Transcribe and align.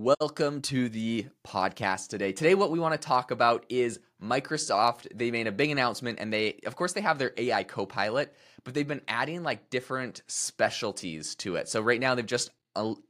Welcome 0.00 0.62
to 0.62 0.88
the 0.88 1.26
podcast 1.44 2.06
today. 2.06 2.30
Today, 2.30 2.54
what 2.54 2.70
we 2.70 2.78
want 2.78 2.92
to 2.92 3.04
talk 3.04 3.32
about 3.32 3.66
is 3.68 3.98
Microsoft. 4.22 5.08
They 5.12 5.32
made 5.32 5.48
a 5.48 5.52
big 5.52 5.72
announcement, 5.72 6.20
and 6.20 6.32
they, 6.32 6.60
of 6.66 6.76
course, 6.76 6.92
they 6.92 7.00
have 7.00 7.18
their 7.18 7.32
AI 7.36 7.64
Copilot, 7.64 8.32
but 8.62 8.74
they've 8.74 8.86
been 8.86 9.00
adding 9.08 9.42
like 9.42 9.70
different 9.70 10.22
specialties 10.28 11.34
to 11.38 11.56
it. 11.56 11.68
So 11.68 11.80
right 11.80 11.98
now, 11.98 12.14
they've 12.14 12.24
just 12.24 12.52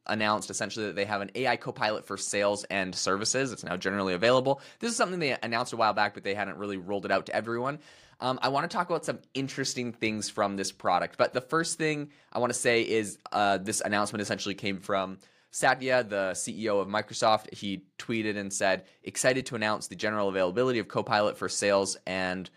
announced 0.07 0.49
essentially 0.49 0.87
that 0.87 0.97
they 0.97 1.05
have 1.05 1.21
an 1.21 1.31
AI 1.35 1.57
Copilot 1.57 2.07
for 2.07 2.17
sales 2.17 2.65
and 2.71 2.95
services. 2.95 3.53
It's 3.53 3.65
now 3.65 3.77
generally 3.77 4.15
available. 4.15 4.63
This 4.79 4.91
is 4.91 4.97
something 4.97 5.19
they 5.21 5.37
announced 5.43 5.75
a 5.75 5.77
while 5.77 5.93
back, 5.93 6.15
but 6.15 6.25
they 6.25 6.33
hadn't 6.33 6.57
really 6.57 6.79
rolled 6.79 7.05
it 7.05 7.11
out 7.11 7.27
to 7.27 7.37
everyone. 7.37 7.81
Um, 8.21 8.39
I 8.41 8.49
want 8.49 8.69
to 8.69 8.75
talk 8.75 8.89
about 8.89 9.05
some 9.05 9.19
interesting 9.35 9.93
things 9.93 10.31
from 10.31 10.57
this 10.57 10.73
product. 10.73 11.19
But 11.19 11.35
the 11.35 11.43
first 11.43 11.77
thing 11.77 12.09
I 12.33 12.39
want 12.39 12.51
to 12.51 12.59
say 12.59 12.81
is 12.81 13.19
uh, 13.31 13.59
this 13.59 13.83
announcement 13.83 14.23
essentially 14.23 14.55
came 14.55 14.81
from 14.81 15.19
Satya, 15.51 16.05
the 16.05 16.33
CEO 16.35 16.81
of 16.81 16.89
Microsoft, 16.89 17.53
he 17.55 17.85
tweeted 17.99 18.37
and 18.37 18.53
said, 18.53 18.85
excited 19.03 19.47
to 19.47 19.57
announce 19.57 19.87
the 19.87 19.97
general 19.97 20.29
availability 20.29 20.79
of 20.79 20.89
Copilot 20.89 21.37
for 21.37 21.49
sales 21.49 21.97
and 22.07 22.51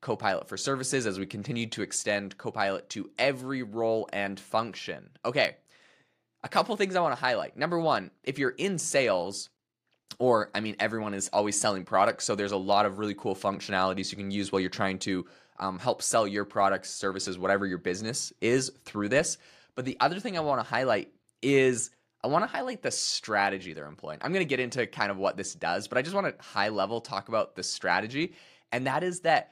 Copilot 0.00 0.48
for 0.48 0.56
services 0.56 1.06
as 1.06 1.18
we 1.18 1.26
continue 1.26 1.66
to 1.68 1.82
extend 1.82 2.36
Copilot 2.36 2.88
to 2.90 3.08
every 3.18 3.62
role 3.62 4.08
and 4.12 4.38
function. 4.40 5.08
Okay, 5.24 5.56
a 6.42 6.48
couple 6.48 6.76
things 6.76 6.96
I 6.96 7.00
want 7.00 7.14
to 7.14 7.20
highlight. 7.20 7.56
Number 7.56 7.78
one, 7.78 8.10
if 8.24 8.38
you're 8.38 8.50
in 8.50 8.78
sales, 8.78 9.48
or 10.18 10.50
I 10.54 10.60
mean, 10.60 10.74
everyone 10.80 11.14
is 11.14 11.30
always 11.32 11.58
selling 11.60 11.84
products, 11.84 12.24
so 12.24 12.34
there's 12.34 12.52
a 12.52 12.56
lot 12.56 12.84
of 12.84 12.98
really 12.98 13.14
cool 13.14 13.36
functionalities 13.36 14.10
you 14.10 14.18
can 14.18 14.32
use 14.32 14.50
while 14.50 14.60
you're 14.60 14.70
trying 14.70 14.98
to 15.00 15.26
um, 15.60 15.78
help 15.78 16.02
sell 16.02 16.26
your 16.26 16.44
products, 16.44 16.90
services, 16.90 17.38
whatever 17.38 17.66
your 17.66 17.78
business 17.78 18.32
is 18.40 18.72
through 18.84 19.08
this. 19.08 19.38
But 19.76 19.84
the 19.84 19.96
other 20.00 20.18
thing 20.18 20.36
I 20.36 20.40
want 20.40 20.60
to 20.60 20.68
highlight 20.68 21.12
is 21.40 21.90
I 22.24 22.28
want 22.28 22.44
to 22.44 22.48
highlight 22.48 22.82
the 22.82 22.90
strategy 22.90 23.72
they're 23.72 23.86
employing. 23.86 24.18
I'm 24.22 24.32
going 24.32 24.44
to 24.44 24.48
get 24.48 24.60
into 24.60 24.86
kind 24.86 25.10
of 25.10 25.16
what 25.16 25.36
this 25.36 25.54
does, 25.54 25.88
but 25.88 25.98
I 25.98 26.02
just 26.02 26.14
want 26.14 26.26
to 26.26 26.44
high 26.44 26.68
level 26.68 27.00
talk 27.00 27.28
about 27.28 27.56
the 27.56 27.62
strategy. 27.62 28.34
And 28.70 28.86
that 28.86 29.02
is 29.02 29.20
that 29.20 29.50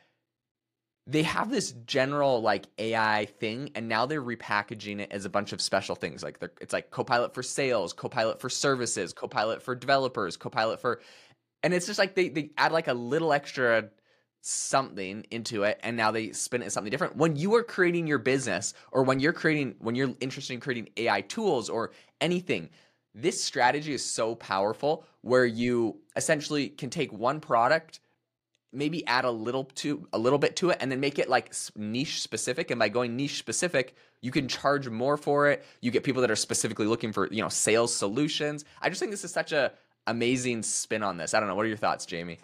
they 1.06 1.25
have 1.25 1.50
this 1.50 1.72
general 1.86 2.41
like 2.41 2.67
AI 2.78 3.27
thing, 3.41 3.70
and 3.75 3.89
now 3.89 4.06
they're 4.06 4.22
repackaging 4.22 5.00
it 5.00 5.11
as 5.11 5.25
a 5.25 5.30
bunch 5.30 5.53
of 5.53 5.61
special 5.61 5.97
things. 5.97 6.22
Like 6.22 6.39
it's 6.61 6.72
like 6.72 6.91
Copilot 6.91 7.34
for 7.34 7.42
sales, 7.42 7.92
Copilot 7.92 8.41
for 8.41 8.48
services, 8.48 9.12
Copilot 9.12 9.62
for 9.62 9.75
developers, 9.75 10.36
Copilot 10.36 10.80
for, 10.80 11.00
and 11.64 11.75
it's 11.75 11.86
just 11.86 11.98
like 11.98 12.14
they 12.14 12.28
they 12.28 12.50
add 12.56 12.70
like 12.70 12.86
a 12.86 12.95
little 12.95 13.33
extra 13.33 13.91
something 14.42 15.27
into 15.30 15.64
it 15.64 15.78
and 15.83 15.98
now 15.98 16.11
they 16.11 16.33
spin 16.33 16.62
it 16.62 16.67
as 16.67 16.73
something 16.73 16.91
different 16.91 17.14
when 17.14 17.36
you 17.36 17.55
are 17.55 17.62
creating 17.62 18.06
your 18.06 18.19
business 18.19 18.73
or 18.91 19.02
when 19.02 19.20
you're 19.20 19.34
creating 19.34 19.75
when 19.80 19.95
you're 19.95 20.14
interested 20.20 20.55
in 20.55 20.61
creating 20.61 20.89
ai 20.97 21.20
tools 21.20 21.69
or 21.69 21.91
anything. 22.21 22.71
This 23.15 23.43
strategy 23.43 23.93
is 23.93 24.05
so 24.05 24.35
powerful 24.35 25.05
where 25.23 25.47
you 25.47 26.01
essentially 26.17 26.69
can 26.69 26.91
take 26.91 27.13
one 27.13 27.41
product 27.41 28.01
maybe 28.73 29.07
add 29.07 29.25
a 29.25 29.31
little 29.31 29.65
to 29.65 30.07
a 30.13 30.19
little 30.19 30.39
bit 30.39 30.57
to 30.57 30.71
it 30.71 30.79
and 30.81 30.91
then 30.91 31.01
make 31.01 31.19
it 31.19 31.29
like 31.29 31.53
niche 31.77 32.21
specific 32.23 32.71
and 32.71 32.79
by 32.79 32.89
going 32.89 33.17
niche 33.17 33.39
specific 33.39 33.97
you 34.23 34.31
can 34.31 34.48
charge 34.48 34.89
more 34.89 35.17
for 35.17 35.48
it. 35.48 35.65
You 35.81 35.91
get 35.91 36.05
people 36.05 36.21
that 36.21 36.31
are 36.31 36.37
specifically 36.37 36.87
looking 36.87 37.13
for 37.13 37.29
you 37.33 37.43
know 37.43 37.48
sales 37.48 37.95
solutions. 37.95 38.65
I 38.81 38.89
just 38.89 39.01
think 39.01 39.11
this 39.11 39.25
is 39.25 39.33
such 39.33 39.53
a 39.53 39.73
amazing 40.07 40.63
spin 40.63 41.03
on 41.03 41.17
this. 41.17 41.35
I 41.35 41.41
don't 41.41 41.48
know. 41.48 41.55
What 41.55 41.65
are 41.65 41.69
your 41.69 41.77
thoughts 41.77 42.07
jamie 42.07 42.39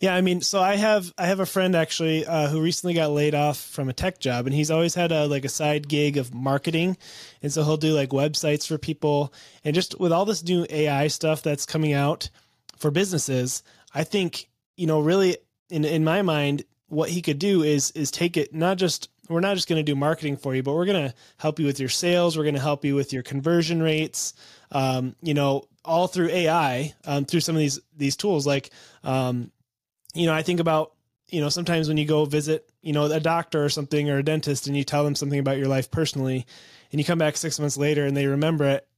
yeah, 0.00 0.14
I 0.14 0.20
mean, 0.20 0.42
so 0.42 0.62
I 0.62 0.76
have 0.76 1.12
I 1.18 1.26
have 1.26 1.40
a 1.40 1.46
friend 1.46 1.74
actually 1.74 2.24
uh, 2.24 2.48
who 2.48 2.60
recently 2.60 2.94
got 2.94 3.10
laid 3.10 3.34
off 3.34 3.58
from 3.58 3.88
a 3.88 3.92
tech 3.92 4.20
job, 4.20 4.46
and 4.46 4.54
he's 4.54 4.70
always 4.70 4.94
had 4.94 5.10
a 5.10 5.26
like 5.26 5.44
a 5.44 5.48
side 5.48 5.88
gig 5.88 6.16
of 6.16 6.32
marketing, 6.32 6.96
and 7.42 7.52
so 7.52 7.64
he'll 7.64 7.76
do 7.76 7.94
like 7.94 8.10
websites 8.10 8.66
for 8.66 8.78
people, 8.78 9.32
and 9.64 9.74
just 9.74 9.98
with 9.98 10.12
all 10.12 10.24
this 10.24 10.44
new 10.44 10.64
AI 10.70 11.08
stuff 11.08 11.42
that's 11.42 11.66
coming 11.66 11.94
out 11.94 12.30
for 12.76 12.92
businesses, 12.92 13.64
I 13.92 14.04
think 14.04 14.48
you 14.76 14.86
know 14.86 15.00
really 15.00 15.36
in 15.68 15.84
in 15.84 16.04
my 16.04 16.22
mind 16.22 16.64
what 16.86 17.10
he 17.10 17.20
could 17.20 17.40
do 17.40 17.64
is 17.64 17.90
is 17.92 18.12
take 18.12 18.36
it 18.36 18.54
not 18.54 18.78
just 18.78 19.08
we're 19.28 19.40
not 19.40 19.56
just 19.56 19.68
going 19.68 19.84
to 19.84 19.92
do 19.92 19.96
marketing 19.96 20.36
for 20.36 20.54
you, 20.54 20.62
but 20.62 20.74
we're 20.74 20.86
going 20.86 21.08
to 21.08 21.14
help 21.38 21.58
you 21.58 21.66
with 21.66 21.80
your 21.80 21.88
sales, 21.88 22.38
we're 22.38 22.44
going 22.44 22.54
to 22.54 22.60
help 22.60 22.84
you 22.84 22.94
with 22.94 23.12
your 23.12 23.24
conversion 23.24 23.82
rates, 23.82 24.32
um, 24.70 25.16
you 25.22 25.34
know, 25.34 25.64
all 25.84 26.06
through 26.06 26.28
AI 26.28 26.94
um, 27.04 27.24
through 27.24 27.40
some 27.40 27.56
of 27.56 27.60
these 27.60 27.80
these 27.96 28.16
tools 28.16 28.46
like. 28.46 28.70
Um, 29.02 29.50
you 30.14 30.26
know, 30.26 30.34
I 30.34 30.42
think 30.42 30.60
about, 30.60 30.92
you 31.28 31.40
know, 31.40 31.48
sometimes 31.48 31.88
when 31.88 31.96
you 31.96 32.06
go 32.06 32.24
visit, 32.24 32.70
you 32.82 32.92
know, 32.92 33.04
a 33.04 33.20
doctor 33.20 33.64
or 33.64 33.68
something 33.68 34.08
or 34.08 34.18
a 34.18 34.22
dentist 34.22 34.66
and 34.66 34.76
you 34.76 34.84
tell 34.84 35.04
them 35.04 35.14
something 35.14 35.38
about 35.38 35.58
your 35.58 35.68
life 35.68 35.90
personally 35.90 36.46
and 36.90 36.98
you 36.98 37.04
come 37.04 37.18
back 37.18 37.36
six 37.36 37.58
months 37.58 37.76
later 37.76 38.06
and 38.06 38.16
they 38.16 38.26
remember 38.26 38.64
it. 38.64 38.88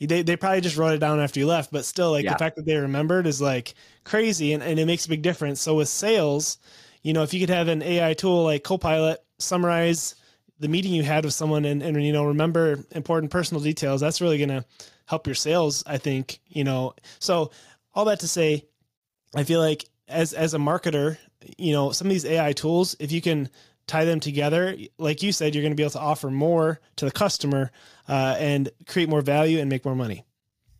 They, 0.00 0.22
they 0.22 0.36
probably 0.36 0.60
just 0.60 0.76
wrote 0.76 0.92
it 0.92 0.98
down 0.98 1.20
after 1.20 1.40
you 1.40 1.46
left, 1.46 1.72
but 1.72 1.84
still 1.84 2.10
like 2.10 2.24
yeah. 2.24 2.32
the 2.32 2.38
fact 2.38 2.56
that 2.56 2.66
they 2.66 2.76
remembered 2.76 3.26
is 3.26 3.40
like 3.40 3.74
crazy 4.04 4.52
and, 4.52 4.62
and 4.62 4.78
it 4.78 4.86
makes 4.86 5.06
a 5.06 5.08
big 5.08 5.22
difference. 5.22 5.60
So 5.60 5.76
with 5.76 5.88
sales, 5.88 6.58
you 7.02 7.12
know, 7.12 7.22
if 7.22 7.32
you 7.32 7.40
could 7.40 7.48
have 7.48 7.68
an 7.68 7.82
AI 7.82 8.12
tool 8.12 8.44
like 8.44 8.64
Copilot 8.64 9.24
summarize 9.38 10.16
the 10.58 10.68
meeting 10.68 10.92
you 10.92 11.02
had 11.02 11.24
with 11.24 11.34
someone 11.34 11.64
and, 11.64 11.82
and 11.82 12.02
you 12.04 12.12
know, 12.12 12.24
remember 12.24 12.84
important 12.90 13.32
personal 13.32 13.62
details, 13.62 14.00
that's 14.00 14.20
really 14.20 14.38
going 14.38 14.50
to 14.50 14.64
help 15.06 15.26
your 15.26 15.34
sales, 15.34 15.84
I 15.86 15.98
think, 15.98 16.40
you 16.48 16.64
know. 16.64 16.94
So 17.18 17.50
all 17.94 18.04
that 18.06 18.20
to 18.20 18.28
say, 18.28 18.66
I 19.34 19.44
feel 19.44 19.60
like 19.60 19.84
as 20.08 20.32
as 20.32 20.54
a 20.54 20.58
marketer, 20.58 21.18
you 21.58 21.72
know, 21.72 21.92
some 21.92 22.06
of 22.06 22.10
these 22.10 22.24
AI 22.24 22.52
tools, 22.52 22.96
if 22.98 23.12
you 23.12 23.20
can 23.20 23.48
tie 23.86 24.04
them 24.04 24.20
together, 24.20 24.76
like 24.98 25.22
you 25.22 25.32
said, 25.32 25.54
you're 25.54 25.62
going 25.62 25.72
to 25.72 25.76
be 25.76 25.82
able 25.82 25.90
to 25.92 26.00
offer 26.00 26.30
more 26.30 26.80
to 26.96 27.04
the 27.04 27.10
customer 27.10 27.70
uh, 28.08 28.36
and 28.38 28.70
create 28.86 29.08
more 29.08 29.20
value 29.20 29.58
and 29.58 29.68
make 29.68 29.84
more 29.84 29.94
money. 29.94 30.24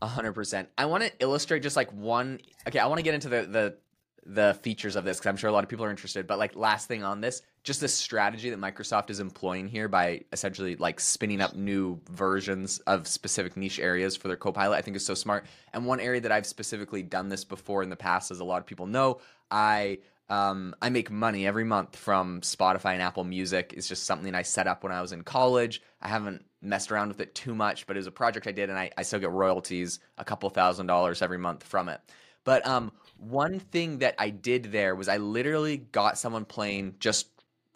A 0.03 0.07
hundred 0.07 0.33
percent. 0.33 0.69
I 0.77 0.87
want 0.87 1.03
to 1.03 1.13
illustrate 1.21 1.63
just 1.63 1.77
like 1.77 1.91
one. 1.93 2.41
Okay, 2.69 2.79
I 2.79 2.87
want 2.87 2.99
to 2.99 3.03
get 3.03 3.15
into 3.15 3.29
the 3.29 3.43
the 3.43 3.79
the 4.27 4.59
features 4.63 4.97
of 4.97 5.05
this 5.05 5.19
because 5.19 5.29
I'm 5.29 5.37
sure 5.37 5.51
a 5.51 5.53
lot 5.53 5.65
of 5.65 5.71
people 5.71 5.85
are 5.85 5.91
interested. 5.91 6.27
But 6.27 6.39
like 6.39 6.57
last 6.57 6.89
thing 6.89 7.03
on 7.03 7.21
this, 7.21 7.43
just 7.63 7.81
the 7.81 7.89
strategy 7.89 8.51
that 8.51 8.61
Microsoft 8.61 9.11
is 9.11 9.21
employing 9.21 9.69
here 9.69 9.89
by 9.89 10.23
essentially 10.33 10.77
like 10.77 11.01
spinning 11.01 11.41
up 11.41 11.55
new 11.55 12.01
versions 12.11 12.79
of 12.81 13.07
specific 13.07 13.57
niche 13.57 13.79
areas 13.79 14.17
for 14.17 14.29
their 14.29 14.37
Copilot, 14.37 14.79
I 14.79 14.83
think 14.83 14.97
is 14.97 15.05
so 15.05 15.15
smart. 15.15 15.47
And 15.73 15.87
one 15.87 16.01
area 16.01 16.21
that 16.23 16.33
I've 16.33 16.47
specifically 16.47 17.03
done 17.03 17.29
this 17.29 17.45
before 17.45 17.83
in 17.83 17.91
the 17.91 17.97
past, 17.97 18.31
as 18.31 18.41
a 18.41 18.45
lot 18.45 18.59
of 18.59 18.67
people 18.67 18.87
know, 18.87 19.21
I 19.51 19.99
um, 20.31 20.75
I 20.81 20.89
make 20.89 21.11
money 21.11 21.47
every 21.47 21.65
month 21.65 21.97
from 21.97 22.41
Spotify 22.41 22.95
and 22.95 23.03
Apple 23.03 23.25
Music. 23.25 23.75
It's 23.77 23.89
just 23.89 24.05
something 24.05 24.35
I 24.35 24.41
set 24.41 24.67
up 24.67 24.83
when 24.83 24.93
I 24.93 25.03
was 25.03 25.13
in 25.13 25.23
college. 25.23 25.83
I 26.01 26.09
haven't 26.09 26.45
messed 26.63 26.91
around 26.91 27.09
with 27.09 27.21
it 27.21 27.35
too 27.35 27.55
much, 27.55 27.87
but 27.87 27.95
it 27.95 27.99
was 27.99 28.07
a 28.07 28.13
project 28.13 28.47
I 28.47 28.53
did, 28.53 28.71
and 28.71 28.79
I, 28.79 28.91
I 28.97 29.03
still 29.03 29.21
get 29.21 29.31
royalties, 29.31 30.01
a 30.17 30.25
couple 30.25 30.49
thousand 30.49 30.87
dollars 30.87 31.21
every 31.21 31.37
month 31.37 31.63
from 31.63 31.91
it. 31.91 32.01
But 32.45 32.67
um, 32.67 32.93
one 33.19 33.59
thing 33.59 33.99
that 33.99 34.15
I 34.19 34.31
did 34.31 34.65
there 34.65 34.95
was 34.95 35.09
I 35.09 35.17
literally 35.17 35.79
got 35.79 36.19
someone 36.19 36.45
playing 36.45 36.97
just 37.01 37.29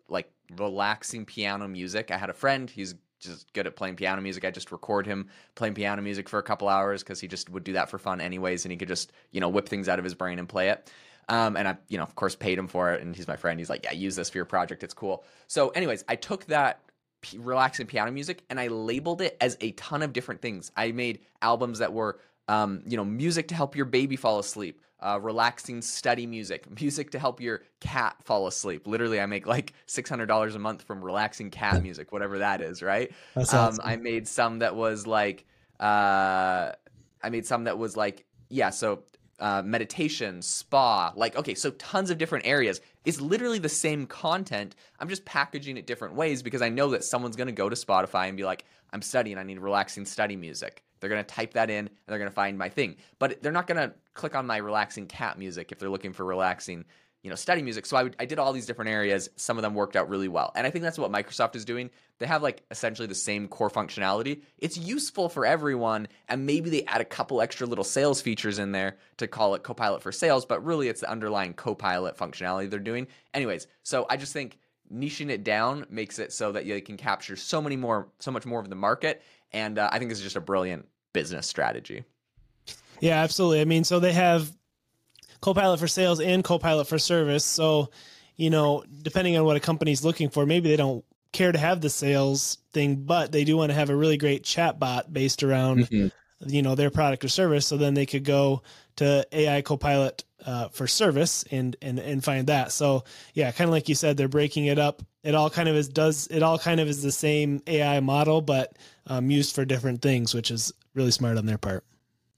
like 0.08 0.30
relaxing 0.56 1.24
piano 1.24 1.66
music. 1.68 2.10
I 2.10 2.18
had 2.18 2.30
a 2.30 2.34
friend, 2.34 2.68
he's 2.68 2.94
just 3.20 3.52
good 3.52 3.66
at 3.66 3.74
playing 3.74 3.96
piano 3.96 4.22
music. 4.22 4.44
I 4.44 4.50
just 4.50 4.70
record 4.70 5.06
him 5.06 5.28
playing 5.54 5.74
piano 5.74 6.00
music 6.02 6.28
for 6.28 6.38
a 6.38 6.42
couple 6.42 6.68
hours 6.68 7.02
because 7.02 7.20
he 7.20 7.26
just 7.26 7.50
would 7.50 7.64
do 7.64 7.72
that 7.72 7.90
for 7.90 7.98
fun 7.98 8.20
anyways, 8.20 8.64
and 8.64 8.70
he 8.72 8.78
could 8.78 8.88
just 8.88 9.12
you 9.32 9.40
know 9.40 9.48
whip 9.48 9.68
things 9.68 9.88
out 9.88 9.98
of 9.98 10.04
his 10.04 10.14
brain 10.14 10.38
and 10.38 10.48
play 10.48 10.68
it. 10.68 10.90
Um, 11.28 11.56
and 11.56 11.68
I, 11.68 11.76
you 11.88 11.98
know, 11.98 12.04
of 12.04 12.14
course, 12.14 12.34
paid 12.34 12.58
him 12.58 12.68
for 12.68 12.92
it. 12.92 13.02
And 13.02 13.14
he's 13.14 13.28
my 13.28 13.36
friend. 13.36 13.60
He's 13.60 13.68
like, 13.68 13.84
yeah, 13.84 13.92
use 13.92 14.16
this 14.16 14.30
for 14.30 14.38
your 14.38 14.44
project. 14.46 14.82
It's 14.82 14.94
cool. 14.94 15.24
So, 15.46 15.68
anyways, 15.70 16.04
I 16.08 16.16
took 16.16 16.46
that 16.46 16.80
p- 17.20 17.38
relaxing 17.38 17.86
piano 17.86 18.10
music 18.10 18.42
and 18.48 18.58
I 18.58 18.68
labeled 18.68 19.20
it 19.20 19.36
as 19.40 19.56
a 19.60 19.72
ton 19.72 20.02
of 20.02 20.12
different 20.12 20.40
things. 20.40 20.72
I 20.76 20.92
made 20.92 21.20
albums 21.42 21.80
that 21.80 21.92
were, 21.92 22.18
um, 22.48 22.82
you 22.86 22.96
know, 22.96 23.04
music 23.04 23.48
to 23.48 23.54
help 23.54 23.76
your 23.76 23.84
baby 23.84 24.16
fall 24.16 24.38
asleep, 24.38 24.80
uh, 25.00 25.18
relaxing 25.20 25.82
study 25.82 26.26
music, 26.26 26.68
music 26.80 27.10
to 27.12 27.18
help 27.18 27.40
your 27.40 27.62
cat 27.80 28.16
fall 28.24 28.46
asleep. 28.46 28.86
Literally, 28.86 29.20
I 29.20 29.26
make 29.26 29.46
like 29.46 29.74
six 29.86 30.10
hundred 30.10 30.26
dollars 30.26 30.54
a 30.54 30.58
month 30.58 30.82
from 30.82 31.04
relaxing 31.04 31.50
cat 31.50 31.82
music, 31.82 32.10
whatever 32.10 32.38
that 32.38 32.60
is, 32.60 32.82
right? 32.82 33.12
Um. 33.80 33.86
I 33.86 33.96
made 33.96 34.26
some 34.26 34.60
that 34.60 34.74
was 34.74 35.06
like, 35.06 35.44
uh, 35.78 36.72
I 37.22 37.30
made 37.30 37.46
some 37.46 37.64
that 37.64 37.78
was 37.78 37.96
like, 37.96 38.24
yeah, 38.48 38.70
so 38.70 39.02
uh, 39.40 39.62
meditation, 39.62 40.42
spa, 40.42 41.12
like 41.14 41.36
okay, 41.36 41.54
so 41.54 41.70
tons 41.72 42.10
of 42.10 42.18
different 42.18 42.46
areas. 42.46 42.80
It's 43.04 43.20
literally 43.20 43.58
the 43.58 43.68
same 43.68 44.06
content. 44.06 44.74
I'm 44.98 45.08
just 45.08 45.24
packaging 45.24 45.76
it 45.76 45.86
different 45.86 46.14
ways 46.14 46.42
because 46.42 46.62
I 46.62 46.70
know 46.70 46.90
that 46.90 47.04
someone's 47.04 47.36
going 47.36 47.46
to 47.46 47.52
go 47.52 47.68
to 47.68 47.76
Spotify 47.76 48.28
and 48.28 48.36
be 48.36 48.44
like, 48.44 48.64
"I'm 48.92 49.02
studying. 49.02 49.38
I 49.38 49.42
need 49.42 49.58
relaxing 49.58 50.06
study 50.06 50.34
music." 50.34 50.82
They're 51.00 51.10
going 51.10 51.24
to 51.24 51.34
type 51.34 51.54
that 51.54 51.70
in 51.70 51.86
and 51.86 51.90
they're 52.06 52.18
going 52.18 52.30
to 52.30 52.34
find 52.34 52.58
my 52.58 52.68
thing. 52.68 52.96
But 53.18 53.42
they're 53.42 53.52
not 53.52 53.66
going 53.66 53.88
to 53.88 53.94
click 54.14 54.34
on 54.34 54.46
my 54.46 54.58
relaxing 54.58 55.06
cat 55.06 55.38
music 55.38 55.72
if 55.72 55.78
they're 55.78 55.88
looking 55.88 56.12
for 56.12 56.24
relaxing, 56.24 56.84
you 57.22 57.30
know, 57.30 57.36
study 57.36 57.62
music. 57.62 57.86
So 57.86 57.96
I, 57.96 58.10
I 58.18 58.24
did 58.24 58.38
all 58.38 58.52
these 58.52 58.66
different 58.66 58.90
areas. 58.90 59.28
Some 59.36 59.58
of 59.58 59.62
them 59.62 59.74
worked 59.74 59.96
out 59.96 60.08
really 60.08 60.28
well. 60.28 60.52
And 60.54 60.66
I 60.66 60.70
think 60.70 60.82
that's 60.82 60.98
what 60.98 61.10
Microsoft 61.12 61.56
is 61.56 61.64
doing. 61.64 61.90
They 62.18 62.26
have 62.26 62.42
like 62.42 62.62
essentially 62.70 63.08
the 63.08 63.14
same 63.14 63.48
core 63.48 63.70
functionality. 63.70 64.42
It's 64.58 64.76
useful 64.76 65.28
for 65.28 65.46
everyone. 65.46 66.08
And 66.28 66.46
maybe 66.46 66.70
they 66.70 66.84
add 66.84 67.00
a 67.00 67.04
couple 67.04 67.40
extra 67.40 67.66
little 67.66 67.84
sales 67.84 68.20
features 68.20 68.58
in 68.58 68.72
there 68.72 68.96
to 69.18 69.26
call 69.26 69.54
it 69.54 69.62
Copilot 69.62 70.02
for 70.02 70.12
sales. 70.12 70.44
But 70.44 70.64
really, 70.64 70.88
it's 70.88 71.00
the 71.00 71.10
underlying 71.10 71.54
Copilot 71.54 72.16
functionality 72.16 72.70
they're 72.70 72.80
doing. 72.80 73.06
Anyways, 73.34 73.66
so 73.82 74.06
I 74.10 74.16
just 74.16 74.32
think 74.32 74.58
niching 74.92 75.30
it 75.30 75.44
down 75.44 75.86
makes 75.90 76.18
it 76.18 76.32
so 76.32 76.52
that 76.52 76.64
you 76.64 76.80
can 76.80 76.96
capture 76.96 77.36
so 77.36 77.60
many 77.60 77.76
more, 77.76 78.08
so 78.18 78.30
much 78.30 78.46
more 78.46 78.60
of 78.60 78.68
the 78.68 78.74
market. 78.76 79.22
And 79.52 79.78
uh, 79.78 79.88
I 79.90 79.98
think 79.98 80.10
this 80.10 80.18
is 80.18 80.24
just 80.24 80.36
a 80.36 80.40
brilliant 80.40 80.86
business 81.12 81.46
strategy. 81.46 82.04
Yeah, 83.00 83.22
absolutely. 83.22 83.60
I 83.60 83.64
mean, 83.64 83.84
so 83.84 84.00
they 84.00 84.12
have 84.12 84.50
Copilot 85.40 85.78
for 85.78 85.88
sales 85.88 86.20
and 86.20 86.42
Copilot 86.42 86.86
for 86.86 86.98
service. 86.98 87.44
So, 87.44 87.90
you 88.36 88.50
know, 88.50 88.84
depending 89.02 89.36
on 89.36 89.44
what 89.44 89.56
a 89.56 89.60
company's 89.60 90.04
looking 90.04 90.30
for, 90.30 90.46
maybe 90.46 90.68
they 90.68 90.76
don't 90.76 91.04
care 91.32 91.52
to 91.52 91.58
have 91.58 91.80
the 91.80 91.90
sales 91.90 92.58
thing, 92.72 92.96
but 92.96 93.32
they 93.32 93.44
do 93.44 93.56
want 93.56 93.70
to 93.70 93.74
have 93.74 93.90
a 93.90 93.96
really 93.96 94.16
great 94.16 94.44
chat 94.44 94.78
bot 94.78 95.12
based 95.12 95.42
around, 95.42 95.80
mm-hmm. 95.80 96.08
You 96.46 96.62
know, 96.62 96.74
their 96.74 96.90
product 96.90 97.24
or 97.24 97.28
service. 97.28 97.66
So 97.66 97.76
then 97.76 97.94
they 97.94 98.06
could 98.06 98.24
go 98.24 98.62
to 98.96 99.26
AI 99.32 99.62
Copilot 99.62 100.24
uh, 100.44 100.68
for 100.68 100.86
service 100.86 101.44
and 101.50 101.76
and 101.82 101.98
and 101.98 102.22
find 102.22 102.46
that. 102.46 102.72
So 102.72 103.04
yeah, 103.34 103.50
kind 103.50 103.68
of 103.68 103.72
like 103.72 103.88
you 103.88 103.94
said, 103.94 104.16
they're 104.16 104.28
breaking 104.28 104.66
it 104.66 104.78
up. 104.78 105.02
It 105.22 105.34
all 105.34 105.50
kind 105.50 105.68
of 105.68 105.76
is 105.76 105.88
does 105.88 106.28
it 106.30 106.42
all 106.42 106.58
kind 106.58 106.80
of 106.80 106.88
is 106.88 107.02
the 107.02 107.12
same 107.12 107.62
AI 107.66 108.00
model, 108.00 108.40
but 108.40 108.76
um, 109.06 109.30
used 109.30 109.54
for 109.54 109.64
different 109.64 110.02
things, 110.02 110.34
which 110.34 110.50
is 110.50 110.72
really 110.94 111.10
smart 111.10 111.38
on 111.38 111.46
their 111.46 111.58
part. 111.58 111.84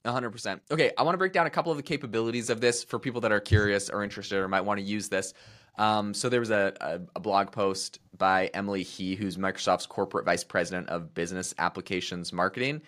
100%. 0.05 0.61
Okay, 0.71 0.91
I 0.97 1.03
want 1.03 1.13
to 1.13 1.17
break 1.19 1.31
down 1.31 1.45
a 1.45 1.51
couple 1.51 1.71
of 1.71 1.77
the 1.77 1.83
capabilities 1.83 2.49
of 2.49 2.59
this 2.59 2.83
for 2.83 2.97
people 2.97 3.21
that 3.21 3.31
are 3.31 3.39
curious 3.39 3.87
or 3.87 4.03
interested 4.03 4.39
or 4.39 4.47
might 4.47 4.61
want 4.61 4.79
to 4.79 4.83
use 4.83 5.09
this. 5.09 5.33
Um, 5.77 6.13
so 6.13 6.27
there 6.27 6.39
was 6.39 6.49
a, 6.49 6.73
a, 6.81 6.99
a, 7.15 7.19
blog 7.19 7.51
post 7.51 7.99
by 8.17 8.47
Emily 8.47 8.83
He, 8.83 9.15
who's 9.15 9.37
Microsoft's 9.37 9.85
corporate 9.85 10.25
vice 10.25 10.43
president 10.43 10.89
of 10.89 11.13
business 11.13 11.53
applications 11.57 12.33
marketing. 12.33 12.81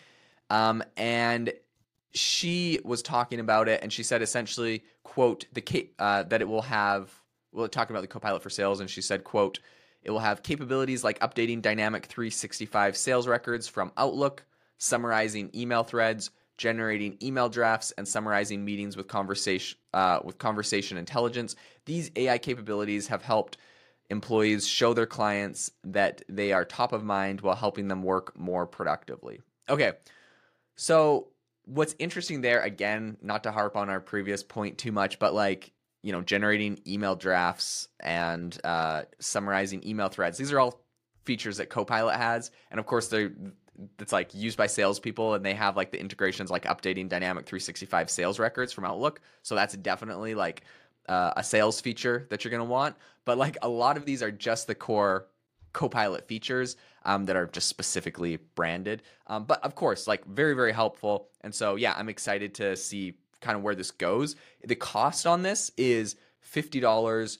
Um, 0.50 0.84
and 0.98 1.54
she 2.14 2.80
was 2.84 3.02
talking 3.02 3.40
about 3.40 3.68
it 3.68 3.82
and 3.82 3.92
she 3.92 4.04
said 4.04 4.22
essentially, 4.22 4.84
quote, 5.04 5.46
the 5.54 5.90
uh, 6.00 6.24
that 6.24 6.42
it 6.42 6.48
will 6.48 6.62
have, 6.62 7.12
well, 7.52 7.68
talking 7.68 7.96
about 7.96 8.02
the 8.02 8.08
Copilot 8.08 8.44
for 8.44 8.50
sales, 8.50 8.80
and 8.80 8.90
she 8.90 9.02
said, 9.02 9.24
quote, 9.24 9.60
it 10.04 10.12
will 10.12 10.20
have 10.20 10.44
capabilities 10.44 11.04
like 11.04 11.20
updating 11.20 11.62
dynamic 11.62 12.06
365 12.06 12.98
sales 12.98 13.28
records 13.28 13.68
from 13.68 13.92
Outlook, 13.98 14.46
summarizing 14.78 15.50
email 15.56 15.84
threads, 15.84 16.30
generating 16.58 17.18
email 17.24 17.50
drafts, 17.50 17.92
and 17.98 18.08
summarizing 18.08 18.64
meetings 18.64 18.98
with 18.98 19.08
conversation 19.08 19.78
uh, 19.94 20.20
with 20.24 20.38
conversation 20.38 20.98
intelligence. 20.98 21.56
These 21.86 22.12
AI 22.16 22.38
capabilities 22.38 23.08
have 23.08 23.22
helped 23.22 23.58
employees 24.10 24.68
show 24.68 24.94
their 24.94 25.06
clients 25.06 25.72
that 25.84 26.22
they 26.28 26.52
are 26.52 26.66
top 26.66 26.94
of 26.94 27.04
mind 27.04 27.42
while 27.42 27.56
helping 27.56 27.88
them 27.88 28.04
work 28.04 28.38
more 28.38 28.68
productively. 28.68 29.42
Okay, 29.70 29.94
so 30.76 31.28
what's 31.66 31.96
interesting 32.00 32.42
there, 32.42 32.62
again, 32.62 33.18
not 33.22 33.44
to 33.44 33.52
harp 33.52 33.76
on 33.78 33.90
our 33.90 34.00
previous 34.00 34.44
point 34.44 34.78
too 34.78 34.92
much, 34.92 35.20
but 35.20 35.34
like 35.34 35.72
you 36.04 36.12
know, 36.12 36.22
generating 36.22 36.80
email 36.86 37.16
drafts 37.16 37.88
and 38.02 38.60
uh, 38.66 39.04
summarizing 39.20 39.88
email 39.88 40.10
threads. 40.10 40.38
These 40.38 40.52
are 40.52 40.60
all 40.60 40.82
features 41.24 41.58
that 41.58 41.70
Copilot 41.70 42.18
has, 42.18 42.52
and 42.70 42.80
of 42.80 42.86
course 42.86 43.08
they're 43.08 43.32
that's 43.98 44.12
like 44.12 44.36
used 44.36 44.58
by 44.58 44.68
salespeople, 44.68 45.34
and 45.34 45.44
they 45.44 45.54
have 45.54 45.78
like 45.78 45.92
the 45.92 46.00
integrations 46.00 46.52
like 46.52 46.66
updating 46.66 47.08
Dynamic 47.10 47.46
365 47.46 48.10
sales 48.10 48.38
records 48.38 48.74
from 48.74 48.86
Outlook. 48.86 49.22
So 49.42 49.56
that's 49.56 49.76
definitely 49.78 50.36
like 50.36 50.64
uh, 51.08 51.34
a 51.38 51.44
sales 51.44 51.80
feature 51.82 52.28
that 52.30 52.44
you're 52.44 52.52
gonna 52.52 52.66
want. 52.66 52.96
But 53.26 53.38
like 53.38 53.58
a 53.62 53.70
lot 53.70 53.96
of 53.96 54.06
these 54.06 54.22
are 54.22 54.32
just 54.32 54.68
the 54.68 54.76
core 54.76 55.28
Copilot 55.74 56.28
features 56.28 56.78
um, 57.06 57.26
that 57.26 57.36
are 57.36 57.48
just 57.48 57.68
specifically 57.68 58.38
branded. 58.56 59.04
Um, 59.28 59.46
but 59.46 59.64
of 59.64 59.76
course, 59.76 60.08
like 60.08 60.26
very 60.26 60.54
very 60.54 60.72
helpful. 60.72 61.30
And 61.42 61.54
so 61.54 61.76
yeah, 61.76 61.94
I'm 61.98 62.10
excited 62.10 62.54
to 62.56 62.76
see 62.76 63.16
kind 63.42 63.58
of 63.58 63.64
where 63.64 63.76
this 63.76 63.92
goes. 63.92 64.36
The 64.64 64.76
cost 64.76 65.28
on 65.28 65.42
this 65.42 65.72
is 65.78 66.16
fifty 66.40 66.80
dollars, 66.80 67.40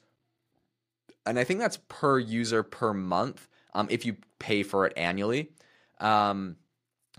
and 1.26 1.40
I 1.40 1.44
think 1.44 1.60
that's 1.60 1.80
per 1.88 2.20
user 2.20 2.64
per 2.64 2.94
month. 2.94 3.48
Um, 3.76 3.88
if 3.90 4.06
you 4.06 4.18
pay 4.38 4.62
for 4.62 4.86
it 4.86 4.94
annually. 4.98 5.50
Um, 6.00 6.58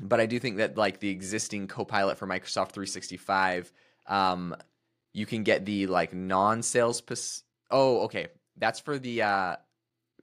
but 0.00 0.20
I 0.20 0.26
do 0.26 0.38
think 0.38 0.58
that 0.58 0.76
like 0.76 1.00
the 1.00 1.08
existing 1.08 1.68
Copilot 1.68 2.18
for 2.18 2.26
Microsoft 2.26 2.72
365, 2.72 3.72
um, 4.06 4.54
you 5.12 5.26
can 5.26 5.42
get 5.42 5.64
the 5.64 5.86
like 5.86 6.12
non-sales. 6.12 7.00
Pos- 7.00 7.42
oh, 7.70 8.00
okay, 8.02 8.28
that's 8.56 8.80
for 8.80 8.98
the 8.98 9.22
uh, 9.22 9.56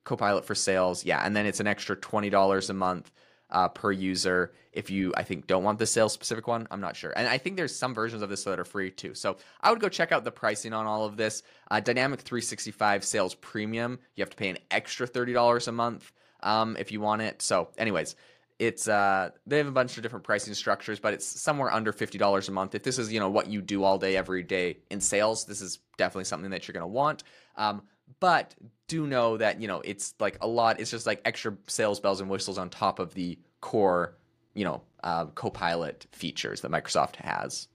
Copilot 0.03 0.45
for 0.45 0.56
sales. 0.56 1.06
Yeah, 1.06 1.25
and 1.25 1.36
then 1.36 1.45
it's 1.45 1.59
an 1.59 1.68
extra 1.68 1.95
twenty 1.95 2.30
dollars 2.30 2.69
a 2.69 2.74
month 2.74 3.12
uh, 3.50 3.68
per 3.68 3.92
user 3.92 4.53
if 4.71 4.89
you 4.89 5.13
I 5.18 5.24
think 5.24 5.48
don't 5.48 5.63
want 5.63 5.80
the 5.80 5.86
sales 5.86 6.13
specific 6.13 6.48
one. 6.48 6.68
I'm 6.71 6.81
not 6.81 6.95
sure, 6.95 7.13
and 7.15 7.27
I 7.27 7.38
think 7.38 7.56
there's 7.57 7.75
some 7.75 7.94
versions 7.94 8.21
of 8.21 8.30
this 8.30 8.44
that 8.45 8.59
are 8.59 8.65
free 8.65 8.92
too. 8.92 9.13
So 9.13 9.38
I 9.62 9.69
would 9.69 9.80
go 9.80 9.89
check 9.89 10.12
out 10.12 10.24
the 10.24 10.31
pricing 10.31 10.74
on 10.74 10.86
all 10.86 11.06
of 11.06 11.18
this. 11.18 11.44
Uh, 11.69 11.80
Dynamic 11.80 12.21
365 12.21 13.03
Sales 13.03 13.36
Premium, 13.36 14.00
you 14.15 14.21
have 14.21 14.30
to 14.30 14.38
pay 14.38 14.50
an 14.50 14.57
extra 14.71 15.06
thirty 15.06 15.33
dollars 15.33 15.68
a 15.68 15.71
month 15.71 16.12
um, 16.42 16.75
if 16.80 16.92
you 16.92 17.01
want 17.01 17.21
it. 17.21 17.42
So, 17.42 17.69
anyways, 17.77 18.15
it's 18.62 18.88
uh 18.88 19.31
they 19.48 19.57
have 19.57 19.65
a 19.65 19.71
bunch 19.71 19.98
of 19.98 20.03
different 20.03 20.24
pricing 20.24 20.53
structures 20.53 21.00
but 21.00 21.15
it's 21.15 21.25
somewhere 21.25 21.74
under 21.74 21.92
$50 21.92 22.48
a 22.48 22.51
month 22.51 22.75
if 22.75 22.83
this 22.83 23.00
is 23.00 23.12
you 23.12 23.19
know 23.19 23.30
what 23.30 23.48
you 23.48 23.59
do 23.59 23.83
all 23.83 23.98
day 23.98 24.15
every 24.15 24.44
day 24.44 24.77
in 24.92 25.01
sales 25.01 25.45
this 25.45 25.62
is 25.62 25.80
definitely 25.98 26.25
something 26.25 26.51
that 26.51 26.68
you're 26.68 26.74
going 26.74 26.83
to 26.83 26.88
want 26.88 27.24
um, 27.57 27.81
but 28.19 28.55
do 28.87 29.07
know 29.07 29.37
that 29.37 29.61
you 29.61 29.67
know 29.67 29.81
it's 29.85 30.13
like 30.19 30.37
a 30.41 30.47
lot 30.47 30.79
it's 30.79 30.91
just 30.91 31.05
like 31.05 31.21
extra 31.25 31.55
sales 31.67 31.99
bells 31.99 32.19
and 32.21 32.29
whistles 32.29 32.57
on 32.57 32.69
top 32.69 32.99
of 32.99 33.13
the 33.13 33.37
core 33.61 34.15
you 34.53 34.65
know 34.65 34.81
uh, 35.03 35.25
copilot 35.27 36.05
features 36.11 36.61
that 36.61 36.71
microsoft 36.71 37.15
has 37.15 37.67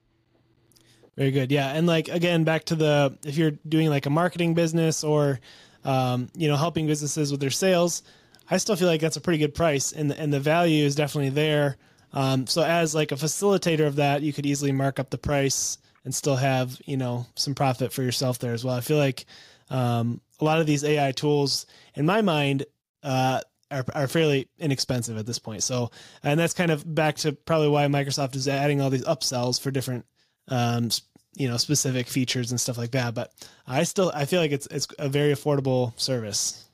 very 1.16 1.30
good 1.30 1.50
yeah 1.50 1.72
and 1.72 1.86
like 1.86 2.08
again 2.08 2.44
back 2.44 2.64
to 2.64 2.74
the 2.74 3.16
if 3.24 3.36
you're 3.36 3.52
doing 3.68 3.88
like 3.88 4.06
a 4.06 4.10
marketing 4.10 4.54
business 4.54 5.02
or 5.02 5.40
um, 5.84 6.28
you 6.36 6.48
know 6.48 6.56
helping 6.56 6.86
businesses 6.86 7.30
with 7.30 7.40
their 7.40 7.50
sales 7.50 8.02
I 8.48 8.58
still 8.58 8.76
feel 8.76 8.88
like 8.88 9.00
that's 9.00 9.16
a 9.16 9.20
pretty 9.20 9.38
good 9.38 9.54
price, 9.54 9.92
and 9.92 10.10
the, 10.10 10.20
and 10.20 10.32
the 10.32 10.40
value 10.40 10.84
is 10.84 10.94
definitely 10.94 11.30
there. 11.30 11.76
Um, 12.12 12.46
so 12.46 12.62
as 12.62 12.94
like 12.94 13.12
a 13.12 13.16
facilitator 13.16 13.86
of 13.86 13.96
that, 13.96 14.22
you 14.22 14.32
could 14.32 14.46
easily 14.46 14.72
mark 14.72 14.98
up 14.98 15.10
the 15.10 15.18
price 15.18 15.78
and 16.04 16.14
still 16.14 16.36
have 16.36 16.80
you 16.86 16.96
know 16.96 17.26
some 17.34 17.54
profit 17.54 17.92
for 17.92 18.02
yourself 18.02 18.38
there 18.38 18.54
as 18.54 18.64
well. 18.64 18.74
I 18.74 18.80
feel 18.80 18.98
like 18.98 19.26
um, 19.70 20.20
a 20.40 20.44
lot 20.44 20.60
of 20.60 20.66
these 20.66 20.84
AI 20.84 21.12
tools, 21.12 21.66
in 21.94 22.06
my 22.06 22.22
mind, 22.22 22.64
uh, 23.02 23.40
are, 23.70 23.84
are 23.94 24.08
fairly 24.08 24.48
inexpensive 24.58 25.16
at 25.16 25.26
this 25.26 25.38
point. 25.38 25.62
So, 25.62 25.90
and 26.22 26.38
that's 26.38 26.54
kind 26.54 26.70
of 26.70 26.94
back 26.94 27.16
to 27.16 27.32
probably 27.32 27.68
why 27.68 27.86
Microsoft 27.86 28.36
is 28.36 28.48
adding 28.48 28.80
all 28.80 28.90
these 28.90 29.04
upsells 29.04 29.60
for 29.60 29.70
different, 29.70 30.06
um, 30.48 30.90
you 31.34 31.48
know, 31.48 31.56
specific 31.56 32.06
features 32.06 32.50
and 32.50 32.60
stuff 32.60 32.78
like 32.78 32.92
that. 32.92 33.14
But 33.14 33.32
I 33.66 33.82
still 33.84 34.12
I 34.14 34.24
feel 34.24 34.40
like 34.40 34.52
it's 34.52 34.66
it's 34.70 34.86
a 34.98 35.08
very 35.08 35.32
affordable 35.32 35.98
service. 35.98 36.64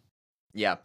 Yeah. 0.52 0.76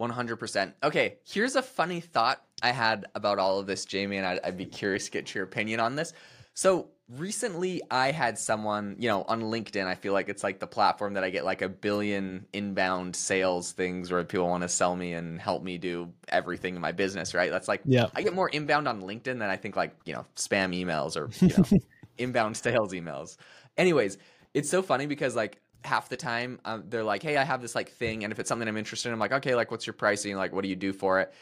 100%. 0.00 0.72
Okay, 0.82 1.18
here's 1.24 1.54
a 1.54 1.62
funny 1.62 2.00
thought 2.00 2.42
I 2.62 2.72
had 2.72 3.06
about 3.14 3.38
all 3.38 3.58
of 3.58 3.66
this, 3.66 3.84
Jamie, 3.84 4.16
and 4.16 4.26
I'd, 4.26 4.40
I'd, 4.42 4.56
be 4.56 4.64
curious 4.64 5.04
to 5.04 5.10
get 5.10 5.34
your 5.34 5.44
opinion 5.44 5.80
on 5.80 5.94
this. 5.94 6.12
So, 6.54 6.90
recently 7.08 7.82
I 7.90 8.10
had 8.10 8.38
someone, 8.38 8.96
you 8.98 9.08
know, 9.08 9.22
on 9.24 9.42
LinkedIn, 9.42 9.86
I 9.86 9.94
feel 9.94 10.12
like 10.12 10.28
it's 10.28 10.42
like 10.42 10.60
the 10.60 10.66
platform 10.66 11.14
that 11.14 11.24
I 11.24 11.30
get 11.30 11.44
like 11.44 11.60
a 11.60 11.68
billion 11.68 12.46
inbound 12.52 13.16
sales 13.16 13.72
things 13.72 14.10
where 14.10 14.24
people 14.24 14.48
want 14.48 14.62
to 14.62 14.68
sell 14.68 14.96
me 14.96 15.12
and 15.12 15.40
help 15.40 15.62
me 15.62 15.78
do 15.78 16.12
everything 16.28 16.74
in 16.74 16.80
my 16.80 16.92
business, 16.92 17.34
right? 17.34 17.50
That's 17.50 17.68
like, 17.68 17.84
yeah. 17.84 18.06
I 18.14 18.22
get 18.22 18.34
more 18.34 18.48
inbound 18.48 18.88
on 18.88 19.02
LinkedIn 19.02 19.24
than 19.24 19.42
I 19.42 19.56
think 19.56 19.76
like, 19.76 19.94
you 20.06 20.14
know, 20.14 20.24
spam 20.36 20.74
emails 20.78 21.16
or, 21.16 21.30
you 21.46 21.54
know, 21.54 21.64
inbound 22.18 22.56
sales 22.56 22.92
emails. 22.92 23.36
Anyways, 23.76 24.18
it's 24.54 24.70
so 24.70 24.82
funny 24.82 25.06
because 25.06 25.34
like 25.36 25.60
half 25.84 26.08
the 26.08 26.16
time 26.16 26.60
um, 26.64 26.84
they're 26.88 27.02
like, 27.04 27.22
"Hey, 27.22 27.36
I 27.36 27.44
have 27.44 27.60
this 27.62 27.74
like 27.74 27.90
thing, 27.90 28.24
and 28.24 28.32
if 28.32 28.38
it's 28.38 28.48
something 28.48 28.68
I'm 28.68 28.76
interested 28.76 29.08
in, 29.08 29.14
I'm 29.14 29.18
like, 29.18 29.32
okay, 29.32 29.54
like 29.54 29.70
what's 29.70 29.86
your 29.86 29.94
pricing? 29.94 30.36
Like, 30.36 30.52
what 30.52 30.62
do 30.62 30.68
you 30.68 30.76
do 30.76 30.92
for 30.92 31.20
it?" 31.20 31.32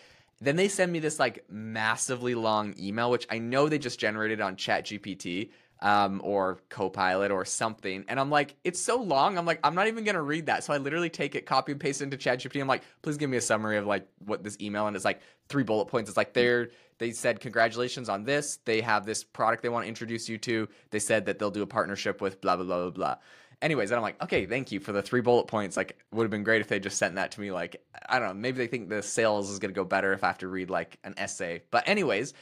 Then 0.40 0.56
they 0.56 0.68
send 0.68 0.90
me 0.90 0.98
this 1.00 1.18
like 1.18 1.44
massively 1.50 2.34
long 2.34 2.74
email, 2.78 3.10
which 3.10 3.26
I 3.30 3.38
know 3.38 3.68
they 3.68 3.78
just 3.78 4.00
generated 4.00 4.40
on 4.40 4.56
ChatGPT 4.56 5.50
um, 5.82 6.20
or 6.24 6.58
Copilot 6.68 7.30
or 7.30 7.44
something, 7.44 8.04
and 8.08 8.20
I'm 8.20 8.30
like, 8.30 8.54
it's 8.64 8.80
so 8.80 9.00
long. 9.00 9.38
I'm 9.38 9.46
like, 9.46 9.60
I'm 9.64 9.74
not 9.74 9.86
even 9.86 10.04
gonna 10.04 10.22
read 10.22 10.46
that. 10.46 10.64
So 10.64 10.72
I 10.72 10.78
literally 10.78 11.10
take 11.10 11.34
it, 11.34 11.46
copy 11.46 11.72
and 11.72 11.80
paste 11.80 12.00
it 12.00 12.04
into 12.04 12.16
ChatGPT. 12.16 12.60
I'm 12.60 12.68
like, 12.68 12.82
please 13.02 13.16
give 13.16 13.30
me 13.30 13.36
a 13.36 13.42
summary 13.42 13.78
of 13.78 13.86
like 13.86 14.06
what 14.24 14.42
this 14.42 14.58
email, 14.60 14.86
and 14.86 14.96
it's 14.96 15.04
like 15.04 15.20
three 15.48 15.62
bullet 15.62 15.86
points. 15.86 16.10
It's 16.10 16.16
like 16.16 16.32
they're 16.32 16.70
they 16.98 17.12
said 17.12 17.40
congratulations 17.40 18.08
on 18.08 18.24
this. 18.24 18.58
They 18.64 18.82
have 18.82 19.06
this 19.06 19.24
product 19.24 19.62
they 19.62 19.70
want 19.70 19.84
to 19.84 19.88
introduce 19.88 20.28
you 20.28 20.36
to. 20.38 20.68
They 20.90 20.98
said 20.98 21.26
that 21.26 21.38
they'll 21.38 21.50
do 21.50 21.62
a 21.62 21.66
partnership 21.66 22.20
with 22.20 22.40
blah 22.40 22.56
blah 22.56 22.66
blah 22.66 22.82
blah 22.82 22.90
blah 22.90 23.16
anyways, 23.62 23.90
and 23.90 23.96
I'm 23.96 24.02
like, 24.02 24.22
okay, 24.22 24.46
thank 24.46 24.72
you 24.72 24.80
for 24.80 24.92
the 24.92 25.02
three 25.02 25.20
bullet 25.20 25.46
points. 25.46 25.76
Like, 25.76 25.98
would 26.12 26.24
have 26.24 26.30
been 26.30 26.44
great 26.44 26.60
if 26.60 26.68
they 26.68 26.80
just 26.80 26.98
sent 26.98 27.14
that 27.16 27.32
to 27.32 27.40
me. 27.40 27.50
Like, 27.50 27.82
I 28.08 28.18
don't 28.18 28.28
know, 28.28 28.34
maybe 28.34 28.58
they 28.58 28.66
think 28.66 28.88
the 28.88 29.02
sales 29.02 29.50
is 29.50 29.58
going 29.58 29.70
to 29.72 29.78
go 29.78 29.84
better 29.84 30.12
if 30.12 30.24
I 30.24 30.28
have 30.28 30.38
to 30.38 30.48
read 30.48 30.70
like 30.70 30.98
an 31.04 31.14
essay. 31.16 31.62
But 31.70 31.88
anyways, 31.88 32.34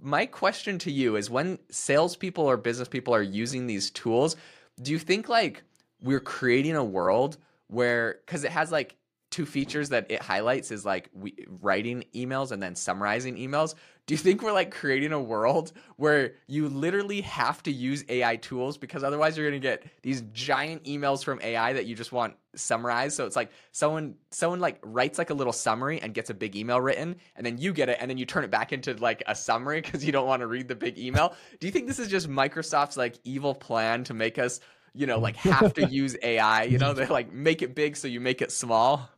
my 0.00 0.26
question 0.26 0.78
to 0.80 0.90
you 0.90 1.16
is: 1.16 1.30
when 1.30 1.58
salespeople 1.70 2.44
or 2.44 2.56
business 2.56 2.88
people 2.88 3.14
are 3.14 3.22
using 3.22 3.66
these 3.66 3.90
tools, 3.90 4.36
do 4.80 4.92
you 4.92 4.98
think 4.98 5.28
like 5.28 5.62
we're 6.00 6.20
creating 6.20 6.76
a 6.76 6.84
world 6.84 7.38
where 7.68 8.18
because 8.24 8.44
it 8.44 8.52
has 8.52 8.70
like 8.70 8.96
two 9.36 9.44
features 9.44 9.90
that 9.90 10.06
it 10.10 10.22
highlights 10.22 10.70
is 10.70 10.86
like 10.86 11.10
we, 11.12 11.34
writing 11.60 12.02
emails 12.14 12.52
and 12.52 12.62
then 12.62 12.74
summarizing 12.74 13.36
emails. 13.36 13.74
do 14.06 14.14
you 14.14 14.18
think 14.18 14.42
we're 14.42 14.50
like 14.50 14.70
creating 14.70 15.12
a 15.12 15.20
world 15.20 15.72
where 15.96 16.36
you 16.46 16.70
literally 16.70 17.20
have 17.20 17.62
to 17.62 17.70
use 17.70 18.02
AI 18.08 18.36
tools 18.36 18.78
because 18.78 19.04
otherwise 19.04 19.36
you're 19.36 19.46
going 19.46 19.60
to 19.60 19.68
get 19.68 19.84
these 20.00 20.22
giant 20.32 20.82
emails 20.84 21.22
from 21.22 21.38
AI 21.42 21.74
that 21.74 21.84
you 21.84 21.94
just 21.94 22.12
want 22.12 22.34
summarized. 22.54 23.14
So 23.14 23.26
it's 23.26 23.36
like 23.36 23.50
someone 23.72 24.14
someone 24.30 24.58
like 24.58 24.78
writes 24.82 25.18
like 25.18 25.28
a 25.28 25.34
little 25.34 25.52
summary 25.52 26.00
and 26.00 26.14
gets 26.14 26.30
a 26.30 26.34
big 26.34 26.56
email 26.56 26.80
written 26.80 27.16
and 27.36 27.44
then 27.44 27.58
you 27.58 27.74
get 27.74 27.90
it 27.90 27.98
and 28.00 28.10
then 28.10 28.16
you 28.16 28.24
turn 28.24 28.42
it 28.42 28.50
back 28.50 28.72
into 28.72 28.94
like 28.94 29.22
a 29.26 29.34
summary 29.34 29.80
because 29.82 30.02
you 30.02 30.12
don't 30.12 30.26
want 30.26 30.40
to 30.40 30.46
read 30.46 30.66
the 30.66 30.74
big 30.74 30.96
email. 30.98 31.34
Do 31.60 31.66
you 31.66 31.72
think 31.74 31.88
this 31.88 31.98
is 31.98 32.08
just 32.08 32.26
Microsoft's 32.26 32.96
like 32.96 33.16
evil 33.24 33.54
plan 33.54 34.02
to 34.04 34.14
make 34.14 34.38
us, 34.38 34.60
you 34.94 35.06
know, 35.06 35.18
like 35.18 35.36
have 35.36 35.74
to 35.74 35.86
use 35.90 36.16
AI, 36.22 36.62
you 36.62 36.78
know, 36.78 36.94
they 36.94 37.04
like 37.04 37.30
make 37.34 37.60
it 37.60 37.74
big 37.74 37.98
so 37.98 38.08
you 38.08 38.18
make 38.18 38.40
it 38.40 38.50
small? 38.50 39.10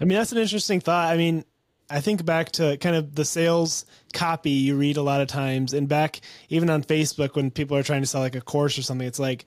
I 0.00 0.04
mean, 0.04 0.16
that's 0.16 0.32
an 0.32 0.38
interesting 0.38 0.80
thought. 0.80 1.12
I 1.12 1.16
mean, 1.16 1.44
I 1.90 2.00
think 2.00 2.24
back 2.24 2.52
to 2.52 2.76
kind 2.78 2.96
of 2.96 3.14
the 3.14 3.24
sales 3.24 3.84
copy 4.12 4.50
you 4.50 4.76
read 4.76 4.96
a 4.96 5.02
lot 5.02 5.20
of 5.20 5.28
times, 5.28 5.74
and 5.74 5.88
back 5.88 6.20
even 6.48 6.70
on 6.70 6.82
Facebook 6.84 7.34
when 7.34 7.50
people 7.50 7.76
are 7.76 7.82
trying 7.82 8.02
to 8.02 8.06
sell 8.06 8.20
like 8.20 8.36
a 8.36 8.40
course 8.40 8.78
or 8.78 8.82
something, 8.82 9.06
it's 9.06 9.18
like 9.18 9.44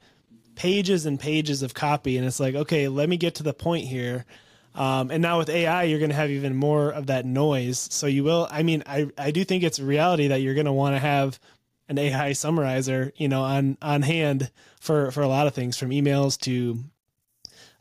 pages 0.55 1.05
and 1.05 1.19
pages 1.19 1.63
of 1.63 1.73
copy, 1.73 2.17
and 2.17 2.27
it's 2.27 2.39
like, 2.39 2.53
okay, 2.53 2.87
let 2.87 3.09
me 3.09 3.17
get 3.17 3.35
to 3.35 3.43
the 3.43 3.53
point 3.53 3.87
here. 3.87 4.25
Um, 4.75 5.11
and 5.11 5.21
now 5.21 5.37
with 5.37 5.49
AI, 5.49 5.83
you're 5.83 5.99
going 5.99 6.09
to 6.09 6.15
have 6.15 6.31
even 6.31 6.55
more 6.55 6.89
of 6.89 7.07
that 7.07 7.25
noise. 7.25 7.79
So 7.79 8.07
you 8.07 8.23
will. 8.23 8.47
I 8.51 8.63
mean, 8.63 8.83
I 8.85 9.07
I 9.17 9.31
do 9.31 9.43
think 9.43 9.63
it's 9.63 9.79
a 9.79 9.85
reality 9.85 10.27
that 10.27 10.41
you're 10.41 10.55
going 10.55 10.65
to 10.65 10.73
want 10.73 10.95
to 10.95 10.99
have 10.99 11.39
an 11.87 11.97
AI 11.97 12.33
summarizer, 12.33 13.13
you 13.15 13.27
know, 13.27 13.43
on 13.43 13.77
on 13.81 14.01
hand 14.01 14.51
for 14.79 15.11
for 15.11 15.21
a 15.21 15.27
lot 15.27 15.47
of 15.47 15.53
things, 15.53 15.77
from 15.77 15.91
emails 15.91 16.39
to 16.41 16.83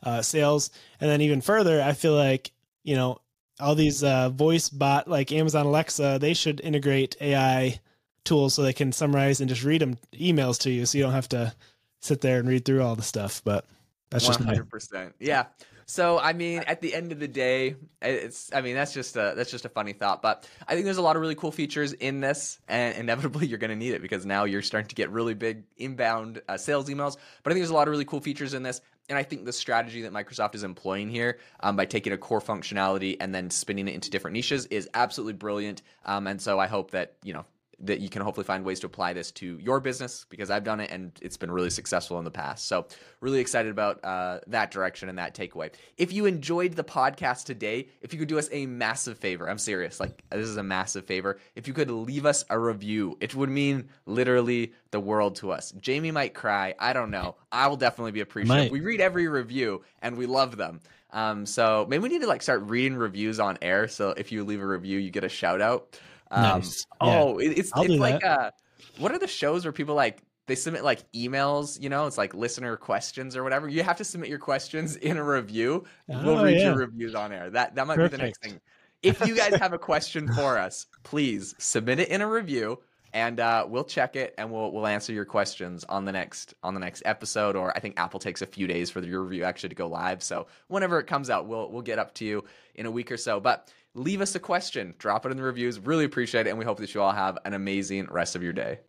uh, 0.03 0.21
sales, 0.21 0.69
and 1.01 1.09
then 1.09 1.21
even 1.21 1.41
further, 1.41 1.81
I 1.81 1.93
feel 1.93 2.15
like 2.15 2.51
you 2.83 2.95
know 2.95 3.19
all 3.59 3.75
these 3.75 4.03
uh, 4.03 4.29
voice 4.29 4.69
bot 4.69 5.07
like 5.07 5.31
Amazon 5.31 5.65
Alexa, 5.65 6.17
they 6.19 6.33
should 6.33 6.59
integrate 6.61 7.15
AI 7.21 7.79
tools 8.23 8.53
so 8.53 8.61
they 8.61 8.73
can 8.73 8.91
summarize 8.91 9.39
and 9.41 9.49
just 9.49 9.63
read 9.63 9.81
them 9.81 9.97
emails 10.13 10.59
to 10.59 10.71
you, 10.71 10.85
so 10.85 10.97
you 10.97 11.03
don't 11.03 11.13
have 11.13 11.29
to 11.29 11.53
sit 11.99 12.21
there 12.21 12.39
and 12.39 12.47
read 12.47 12.65
through 12.65 12.81
all 12.81 12.95
the 12.95 13.01
stuff. 13.01 13.41
But 13.43 13.65
that's 14.09 14.25
just 14.25 14.39
100%. 14.39 14.69
percent 14.69 15.15
Yeah. 15.19 15.45
So 15.85 16.19
I 16.19 16.33
mean, 16.33 16.59
at 16.59 16.81
the 16.81 16.93
end 16.93 17.11
of 17.11 17.19
the 17.19 17.27
day, 17.27 17.75
it's 18.01 18.51
I 18.53 18.61
mean 18.61 18.75
that's 18.75 18.93
just 18.93 19.15
a 19.15 19.33
that's 19.35 19.51
just 19.51 19.65
a 19.65 19.69
funny 19.69 19.93
thought, 19.93 20.21
but 20.21 20.47
I 20.67 20.73
think 20.73 20.85
there's 20.85 20.97
a 20.97 21.01
lot 21.01 21.15
of 21.15 21.21
really 21.21 21.35
cool 21.35 21.51
features 21.51 21.93
in 21.93 22.19
this, 22.19 22.59
and 22.67 22.95
inevitably 22.97 23.47
you're 23.47 23.57
going 23.57 23.69
to 23.69 23.75
need 23.75 23.93
it 23.93 24.01
because 24.01 24.25
now 24.25 24.45
you're 24.45 24.61
starting 24.61 24.89
to 24.89 24.95
get 24.95 25.11
really 25.11 25.33
big 25.33 25.63
inbound 25.77 26.41
uh, 26.47 26.57
sales 26.57 26.89
emails. 26.89 27.17
But 27.43 27.51
I 27.51 27.53
think 27.53 27.61
there's 27.61 27.69
a 27.69 27.75
lot 27.75 27.87
of 27.87 27.91
really 27.91 28.05
cool 28.05 28.21
features 28.21 28.53
in 28.53 28.63
this, 28.63 28.81
and 29.09 29.17
I 29.17 29.23
think 29.23 29.45
the 29.45 29.53
strategy 29.53 30.03
that 30.03 30.13
Microsoft 30.13 30.55
is 30.55 30.63
employing 30.63 31.09
here 31.09 31.39
um, 31.59 31.75
by 31.75 31.85
taking 31.85 32.13
a 32.13 32.17
core 32.17 32.41
functionality 32.41 33.17
and 33.19 33.33
then 33.33 33.49
spinning 33.49 33.87
it 33.87 33.93
into 33.93 34.09
different 34.09 34.33
niches 34.33 34.65
is 34.67 34.89
absolutely 34.93 35.33
brilliant. 35.33 35.81
Um, 36.05 36.27
and 36.27 36.41
so 36.41 36.59
I 36.59 36.67
hope 36.67 36.91
that 36.91 37.15
you 37.23 37.33
know 37.33 37.45
that 37.83 37.99
you 37.99 38.09
can 38.09 38.21
hopefully 38.21 38.45
find 38.45 38.63
ways 38.63 38.79
to 38.79 38.87
apply 38.87 39.13
this 39.13 39.31
to 39.31 39.57
your 39.59 39.79
business 39.79 40.25
because 40.29 40.49
I've 40.49 40.63
done 40.63 40.79
it 40.79 40.89
and 40.91 41.11
it's 41.21 41.37
been 41.37 41.51
really 41.51 41.69
successful 41.69 42.17
in 42.17 42.25
the 42.25 42.31
past. 42.31 42.67
So, 42.67 42.87
really 43.19 43.39
excited 43.39 43.71
about 43.71 44.03
uh, 44.03 44.39
that 44.47 44.71
direction 44.71 45.09
and 45.09 45.17
that 45.17 45.35
takeaway. 45.35 45.71
If 45.97 46.11
you 46.13 46.25
enjoyed 46.25 46.73
the 46.73 46.83
podcast 46.83 47.45
today, 47.45 47.89
if 48.01 48.13
you 48.13 48.19
could 48.19 48.27
do 48.27 48.39
us 48.39 48.49
a 48.51 48.65
massive 48.65 49.17
favor, 49.17 49.49
I'm 49.49 49.57
serious, 49.57 49.99
like 49.99 50.23
this 50.29 50.47
is 50.47 50.57
a 50.57 50.63
massive 50.63 51.05
favor. 51.05 51.39
If 51.55 51.67
you 51.67 51.73
could 51.73 51.91
leave 51.91 52.25
us 52.25 52.45
a 52.49 52.57
review, 52.57 53.17
it 53.19 53.35
would 53.35 53.49
mean 53.49 53.89
literally 54.05 54.73
the 54.91 54.99
world 54.99 55.35
to 55.37 55.51
us. 55.51 55.71
Jamie 55.73 56.11
might 56.11 56.33
cry. 56.33 56.75
I 56.79 56.93
don't 56.93 57.11
know. 57.11 57.35
I 57.51 57.67
will 57.67 57.77
definitely 57.77 58.11
be 58.11 58.21
appreciative. 58.21 58.65
Might. 58.65 58.71
We 58.71 58.81
read 58.81 59.01
every 59.01 59.27
review 59.27 59.83
and 60.01 60.17
we 60.17 60.25
love 60.25 60.57
them. 60.57 60.79
Um, 61.11 61.45
so 61.45 61.85
maybe 61.87 62.01
we 62.01 62.09
need 62.09 62.21
to 62.21 62.27
like 62.27 62.41
start 62.41 62.63
reading 62.63 62.95
reviews 62.95 63.39
on 63.39 63.57
air. 63.61 63.87
So 63.87 64.09
if 64.11 64.31
you 64.31 64.43
leave 64.43 64.61
a 64.61 64.67
review, 64.67 64.97
you 64.97 65.11
get 65.11 65.23
a 65.23 65.29
shout 65.29 65.61
out. 65.61 65.99
Um, 66.33 66.59
Nice. 66.59 66.85
Yeah. 67.01 67.19
Oh, 67.21 67.37
it- 67.37 67.57
it's 67.57 67.71
I'll 67.73 67.83
it's 67.83 67.93
like 67.95 68.23
uh, 68.23 68.51
what 68.99 69.11
are 69.11 69.19
the 69.19 69.27
shows 69.27 69.65
where 69.65 69.71
people 69.71 69.95
like 69.95 70.21
they 70.47 70.55
submit 70.55 70.83
like 70.83 71.09
emails? 71.13 71.79
You 71.81 71.89
know, 71.89 72.05
it's 72.07 72.17
like 72.17 72.33
listener 72.33 72.75
questions 72.77 73.35
or 73.37 73.43
whatever. 73.43 73.67
You 73.69 73.83
have 73.83 73.97
to 73.97 74.03
submit 74.03 74.29
your 74.29 74.39
questions 74.39 74.95
in 75.09 75.17
a 75.17 75.23
review. 75.23 75.83
we'll 76.07 76.39
Oh, 76.39 76.43
read 76.43 76.57
yeah. 76.57 76.69
your 76.69 76.77
reviews 76.77 77.15
on 77.15 77.31
air. 77.31 77.49
That 77.49 77.75
that 77.75 77.87
might 77.87 77.97
be 77.97 78.07
the 78.07 78.17
next 78.17 78.41
thing. 78.41 78.59
If 79.01 79.25
you 79.27 79.35
guys 79.35 79.55
have 79.55 79.73
a 79.73 79.77
question 79.91 80.27
for 80.33 80.57
us, 80.57 80.87
please 81.03 81.53
submit 81.59 81.99
it 81.99 82.09
in 82.09 82.21
a 82.21 82.27
review. 82.27 82.79
And 83.15 83.39
uh, 83.39 83.67
we'll 83.69 83.83
check 83.83 84.15
it, 84.15 84.33
and 84.39 84.51
we'll 84.51 84.71
we'll 84.71 84.87
answer 84.87 85.13
your 85.13 85.25
questions 85.25 85.83
on 85.83 86.03
the 86.03 86.11
next 86.11 86.55
on 86.63 86.73
the 86.73 86.79
next 86.79 87.03
episode. 87.05 87.55
Or 87.55 87.71
I 87.77 87.79
think 87.79 87.99
Apple 87.99 88.19
takes 88.19 88.41
a 88.41 88.47
few 88.47 88.65
days 88.65 88.89
for 88.89 89.01
your 89.03 89.21
review 89.21 89.43
actually 89.43 89.69
to 89.69 89.75
go 89.75 89.87
live. 89.87 90.23
So 90.23 90.47
whenever 90.67 90.97
it 90.99 91.05
comes 91.05 91.29
out, 91.29 91.47
we'll 91.47 91.69
we'll 91.71 91.83
get 91.83 91.99
up 91.99 92.15
to 92.15 92.25
you 92.25 92.43
in 92.73 92.87
a 92.87 92.91
week 92.91 93.11
or 93.11 93.17
so. 93.17 93.39
But 93.39 93.71
leave 93.95 94.21
us 94.21 94.35
a 94.35 94.39
question, 94.39 94.93
drop 94.97 95.25
it 95.25 95.31
in 95.31 95.37
the 95.37 95.43
reviews. 95.43 95.79
Really 95.79 96.05
appreciate 96.05 96.47
it, 96.47 96.49
and 96.49 96.59
we 96.59 96.65
hope 96.65 96.79
that 96.79 96.93
you 96.93 97.01
all 97.01 97.11
have 97.11 97.37
an 97.45 97.53
amazing 97.53 98.07
rest 98.09 98.35
of 98.35 98.43
your 98.43 98.53
day. 98.53 98.79